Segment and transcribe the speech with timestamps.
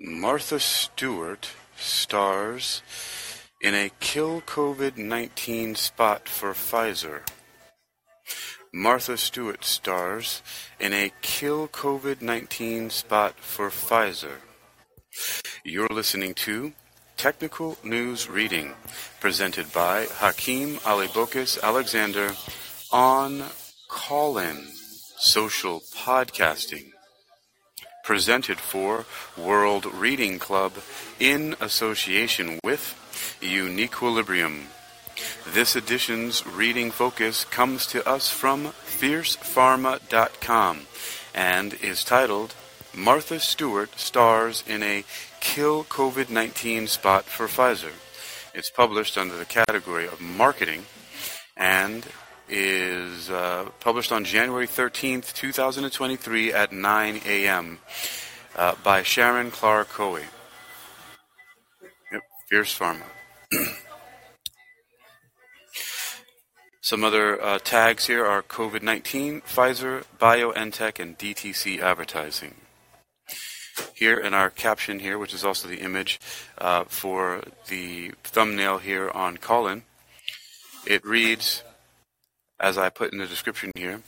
[0.00, 2.82] Martha Stewart stars
[3.60, 7.22] in a kill COVID 19 spot for Pfizer.
[8.72, 10.40] Martha Stewart stars
[10.78, 14.36] in a kill COVID 19 spot for Pfizer.
[15.64, 16.74] You're listening to
[17.16, 18.74] Technical News Reading,
[19.18, 22.36] presented by Hakeem Alibokis Alexander
[22.92, 23.42] on
[23.88, 24.68] Callin
[25.16, 26.92] Social Podcasting
[28.08, 29.04] presented for
[29.36, 30.72] World Reading Club
[31.20, 32.96] in association with
[33.42, 34.68] Uniquilibrium.
[35.46, 40.86] This edition's reading focus comes to us from FiercePharma.com
[41.34, 42.54] and is titled
[42.96, 45.04] Martha Stewart Stars in a
[45.40, 47.92] Kill COVID 19 Spot for Pfizer.
[48.54, 50.86] It's published under the category of Marketing
[51.58, 52.06] and
[52.48, 57.78] is uh, published on January 13th, 2023 at 9 a.m.
[58.56, 60.16] Uh, by Sharon Clark Coe.
[60.16, 60.26] Yep,
[62.48, 63.02] Fierce Pharma.
[66.80, 72.54] Some other uh, tags here are COVID 19, Pfizer, BioNTech, and DTC advertising.
[73.94, 76.18] Here in our caption here, which is also the image
[76.56, 79.82] uh, for the thumbnail here on Callin,
[80.86, 81.62] it reads
[82.60, 84.02] as I put in the description here.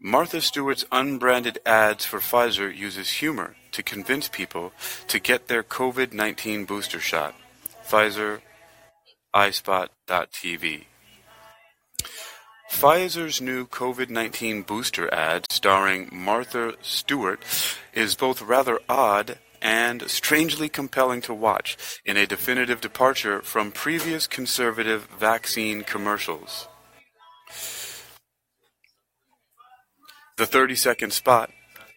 [0.00, 4.72] Martha Stewart's unbranded ads for Pfizer uses humor to convince people
[5.08, 7.34] to get their COVID 19 booster shot.
[7.84, 8.40] Pfizer,
[9.34, 10.84] iSpot.tv.
[12.70, 17.42] Pfizer's new COVID 19 booster ad starring Martha Stewart
[17.92, 24.28] is both rather odd and strangely compelling to watch in a definitive departure from previous
[24.28, 26.68] conservative vaccine commercials.
[30.36, 31.50] The 30 second spot,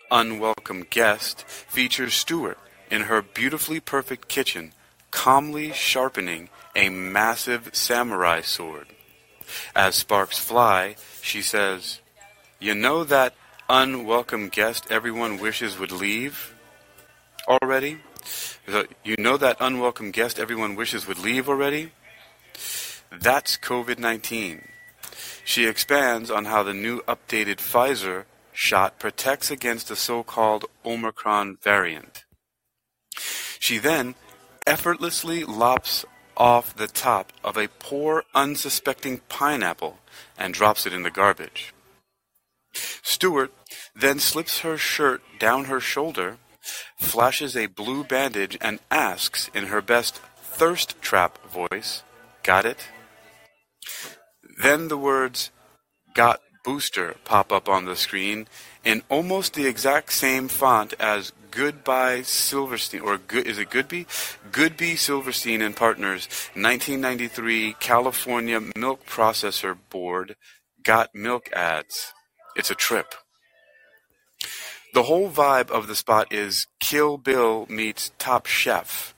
[0.09, 2.57] Unwelcome Guest, features Stewart
[2.89, 4.73] in her beautifully perfect kitchen,
[5.11, 8.87] calmly sharpening a massive samurai sword.
[9.75, 11.99] As sparks fly, she says,
[12.59, 13.33] You know that
[13.69, 16.53] unwelcome guest everyone wishes would leave
[17.47, 17.99] already?
[19.03, 21.91] You know that unwelcome guest everyone wishes would leave already?
[23.11, 24.70] That's COVID 19.
[25.43, 32.25] She expands on how the new updated Pfizer shot protects against the so-called Omicron variant.
[33.59, 34.15] She then
[34.65, 36.05] effortlessly lops
[36.37, 39.99] off the top of a poor, unsuspecting pineapple
[40.37, 41.73] and drops it in the garbage.
[42.73, 43.53] Stewart
[43.95, 46.37] then slips her shirt down her shoulder,
[46.97, 52.03] flashes a blue bandage, and asks in her best thirst trap voice,
[52.43, 52.87] Got it?
[54.61, 55.51] Then the words,
[56.13, 58.47] Got booster pop up on the screen
[58.83, 64.05] in almost the exact same font as Goodby Silverstein, or good, is it Goodby?
[64.51, 70.35] Goodby Silverstein and Partners, 1993 California Milk Processor Board
[70.83, 72.13] got milk ads.
[72.55, 73.15] It's a trip.
[74.93, 79.15] The whole vibe of the spot is Kill Bill meets Top Chef.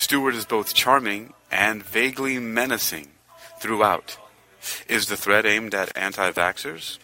[0.00, 3.08] Stewart is both charming and vaguely menacing
[3.60, 4.18] throughout.
[4.88, 6.98] Is the threat aimed at anti vaxxers?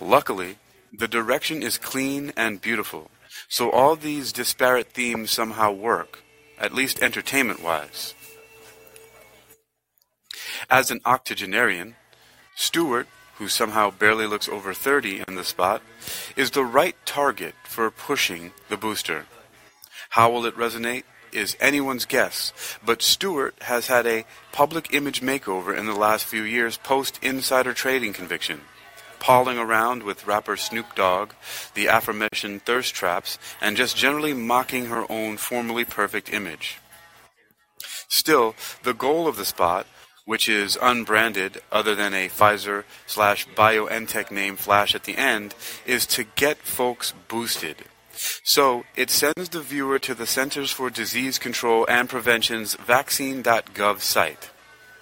[0.00, 0.58] Luckily,
[0.92, 3.10] the direction is clean and beautiful,
[3.48, 6.22] so all these disparate themes somehow work,
[6.58, 8.14] at least entertainment wise.
[10.70, 11.96] As an octogenarian,
[12.54, 15.82] Stewart, who somehow barely looks over 30 in the spot,
[16.36, 19.26] is the right target for pushing the booster.
[20.10, 21.02] How will it resonate?
[21.34, 22.52] Is anyone's guess,
[22.84, 27.74] but Stewart has had a public image makeover in the last few years post insider
[27.74, 28.60] trading conviction.
[29.18, 31.32] Palling around with rapper Snoop Dogg,
[31.74, 36.78] the aforementioned thirst traps, and just generally mocking her own formerly perfect image.
[38.08, 39.86] Still, the goal of the spot,
[40.26, 45.54] which is unbranded other than a Pfizer slash BioNTech name flash at the end,
[45.86, 47.76] is to get folks boosted
[48.42, 54.50] so it sends the viewer to the Centers for Disease Control and Prevention's vaccine.gov site.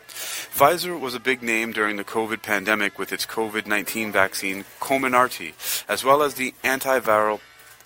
[0.08, 5.54] Pfizer was a big name during the COVID pandemic with its COVID 19 vaccine Comirnaty,
[5.88, 7.40] as well as the antiviral,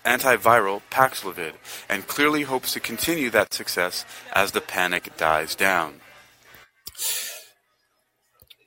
[0.05, 1.55] antiviral Paxlovid,
[1.89, 6.01] and clearly hopes to continue that success as the panic dies down.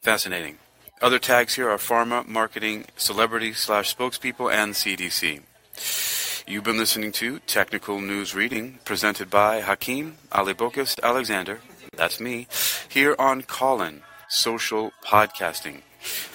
[0.02, 0.60] Fascinating.
[1.02, 5.42] Other tags here are pharma, marketing, celebrity slash spokespeople, and CDC.
[6.50, 11.60] You've been listening to Technical News Reading presented by Hakeem Alibokis Alexander,
[11.96, 12.48] that's me,
[12.90, 15.84] here on Callin Social Podcasting,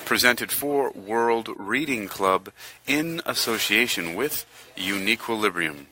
[0.04, 2.50] presented for World Reading Club
[2.86, 4.46] in association with
[4.76, 5.86] Uniquilibrium.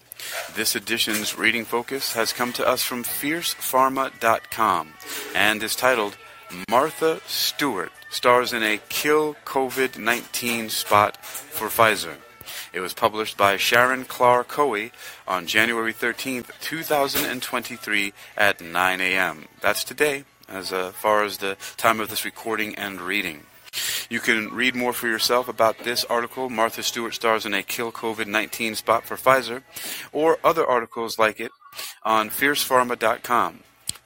[0.54, 4.94] This edition's reading focus has come to us from FiercePharma.com
[5.34, 6.16] and is titled
[6.70, 12.18] Martha Stewart stars in a Kill COVID 19 spot for Pfizer.
[12.72, 14.92] It was published by Sharon Clark Coey
[15.26, 19.46] on January 13th, 2023 at 9 a.m.
[19.60, 23.46] That's today, as uh, far as the time of this recording and reading.
[24.10, 27.90] You can read more for yourself about this article, Martha Stewart stars in a Kill
[27.90, 29.62] COVID 19 spot for Pfizer,
[30.12, 31.50] or other articles like it
[32.02, 33.60] on fiercepharma.com.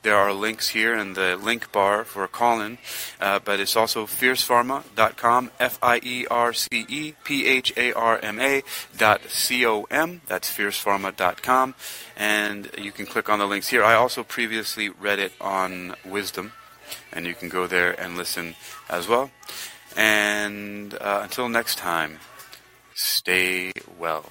[0.06, 2.78] There are links here in the link bar for a call in,
[3.20, 8.20] uh, but it's also fiercepharma.com, F I E R C E P H A R
[8.22, 8.62] M A
[8.96, 10.20] dot C O M.
[10.28, 11.74] That's fiercepharma.com.
[12.16, 13.82] And you can click on the links here.
[13.82, 16.52] I also previously read it on Wisdom,
[17.12, 18.54] and you can go there and listen
[18.88, 19.32] as well.
[19.96, 22.20] And uh, until next time,
[22.94, 24.24] stay well.